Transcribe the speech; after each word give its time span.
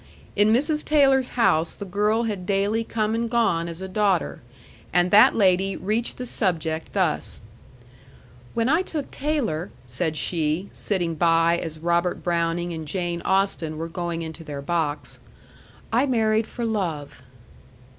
In 0.35 0.51
Mrs. 0.51 0.83
Taylor's 0.83 1.27
house 1.37 1.75
the 1.75 1.85
girl 1.85 2.23
had 2.23 2.47
daily 2.47 2.83
come 2.83 3.13
and 3.13 3.29
gone 3.29 3.67
as 3.67 3.83
a 3.83 3.87
daughter, 3.87 4.41
and 4.91 5.11
that 5.11 5.35
lady 5.35 5.75
reached 5.77 6.17
the 6.17 6.25
subject 6.25 6.93
thus: 6.93 7.39
"When 8.55 8.67
I 8.67 8.81
took 8.81 9.11
Taylor," 9.11 9.69
said 9.85 10.17
she, 10.17 10.71
sitting 10.73 11.13
by 11.13 11.59
as 11.59 11.77
Robert 11.77 12.23
Browning 12.23 12.73
and 12.73 12.87
Jane 12.87 13.21
Austen 13.25 13.77
were 13.77 13.87
going 13.87 14.23
into 14.23 14.43
their 14.43 14.63
box, 14.63 15.19
"I 15.93 16.07
married 16.07 16.47
for 16.47 16.65
love." 16.65 17.21